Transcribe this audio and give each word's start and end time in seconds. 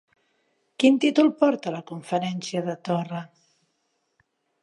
Quin 0.83 0.95
títol 1.03 1.29
porta 1.43 1.73
la 1.75 1.83
conferència 1.91 2.65
de 2.69 2.77
Torra? 2.89 3.23